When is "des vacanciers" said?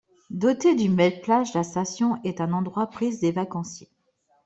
3.27-3.91